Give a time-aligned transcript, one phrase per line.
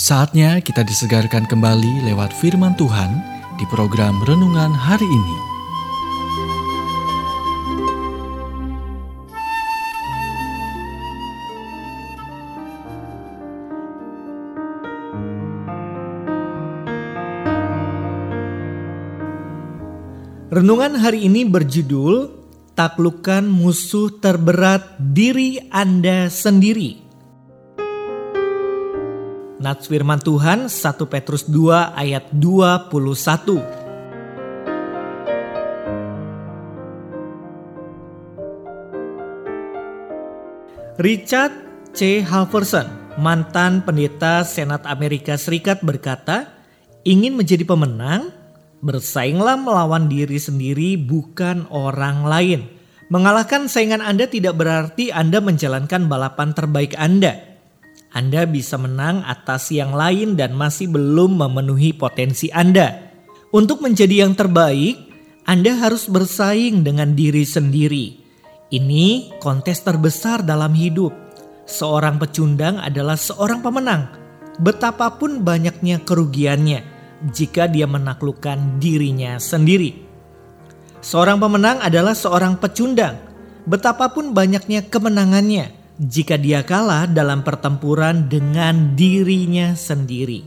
[0.00, 3.20] Saatnya kita disegarkan kembali lewat firman Tuhan
[3.60, 5.36] di program renungan hari ini.
[20.48, 22.40] Renungan hari ini berjudul
[22.72, 27.09] Taklukkan musuh terberat diri Anda sendiri.
[29.60, 30.72] Nats firman Tuhan 1
[31.04, 32.96] Petrus 2 ayat 21.
[40.96, 41.52] Richard
[41.92, 42.24] C.
[42.24, 42.88] Halverson,
[43.20, 46.48] mantan pendeta Senat Amerika Serikat berkata,
[47.04, 48.32] ingin menjadi pemenang,
[48.80, 52.64] bersainglah melawan diri sendiri bukan orang lain.
[53.12, 57.49] Mengalahkan saingan Anda tidak berarti Anda menjalankan balapan terbaik Anda
[58.10, 63.14] anda bisa menang atas yang lain dan masih belum memenuhi potensi Anda.
[63.54, 64.98] Untuk menjadi yang terbaik,
[65.46, 68.18] Anda harus bersaing dengan diri sendiri.
[68.70, 71.14] Ini kontes terbesar dalam hidup.
[71.70, 74.10] Seorang pecundang adalah seorang pemenang,
[74.58, 76.82] betapapun banyaknya kerugiannya
[77.30, 79.94] jika dia menaklukkan dirinya sendiri.
[80.98, 83.22] Seorang pemenang adalah seorang pecundang,
[83.70, 90.40] betapapun banyaknya kemenangannya jika dia kalah dalam pertempuran dengan dirinya sendiri.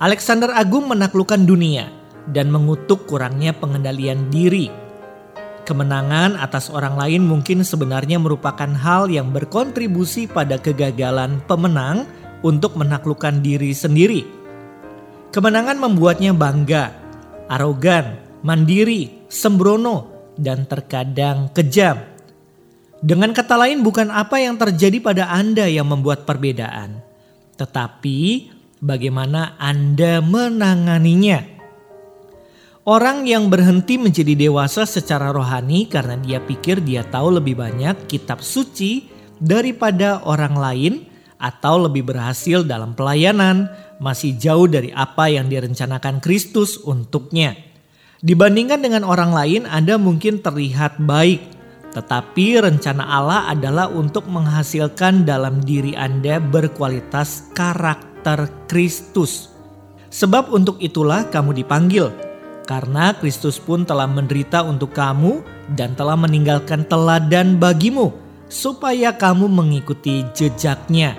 [0.00, 1.92] Alexander Agung menaklukkan dunia
[2.32, 4.72] dan mengutuk kurangnya pengendalian diri.
[5.68, 12.08] Kemenangan atas orang lain mungkin sebenarnya merupakan hal yang berkontribusi pada kegagalan pemenang
[12.40, 14.26] untuk menaklukkan diri sendiri.
[15.30, 16.90] Kemenangan membuatnya bangga,
[17.46, 22.11] arogan, mandiri, sembrono, dan terkadang kejam.
[23.02, 27.02] Dengan kata lain bukan apa yang terjadi pada Anda yang membuat perbedaan,
[27.58, 28.46] tetapi
[28.78, 31.42] bagaimana Anda menanganinya.
[32.86, 38.38] Orang yang berhenti menjadi dewasa secara rohani karena dia pikir dia tahu lebih banyak kitab
[38.38, 39.10] suci
[39.42, 40.94] daripada orang lain
[41.42, 43.66] atau lebih berhasil dalam pelayanan,
[43.98, 47.58] masih jauh dari apa yang direncanakan Kristus untuknya.
[48.22, 51.51] Dibandingkan dengan orang lain, Anda mungkin terlihat baik
[51.92, 59.52] tetapi rencana Allah adalah untuk menghasilkan dalam diri Anda berkualitas karakter Kristus.
[60.08, 62.08] Sebab untuk itulah kamu dipanggil,
[62.64, 65.44] karena Kristus pun telah menderita untuk kamu
[65.76, 68.16] dan telah meninggalkan teladan bagimu,
[68.48, 71.12] supaya kamu mengikuti jejaknya.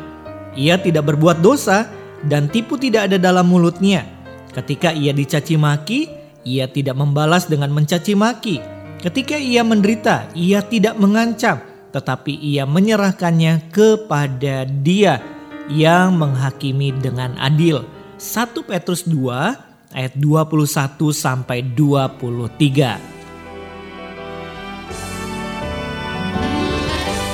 [0.57, 1.85] Ia tidak berbuat dosa
[2.25, 4.09] dan tipu tidak ada dalam mulutnya.
[4.53, 6.09] Ketika ia dicaci maki,
[6.45, 8.72] ia tidak membalas dengan mencaci maki
[9.03, 11.59] Ketika ia menderita, ia tidak mengancam,
[11.91, 15.19] tetapi ia menyerahkannya kepada Dia
[15.67, 17.83] yang menghakimi dengan adil.
[18.15, 22.95] 1 Petrus 2 ayat 21 sampai 23.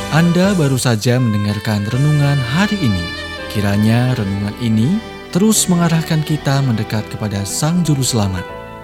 [0.09, 3.06] Anda baru saja mendengarkan renungan hari ini.
[3.53, 4.97] Kiranya renungan ini
[5.30, 8.41] terus mengarahkan kita mendekat kepada Sang Juru Selamat,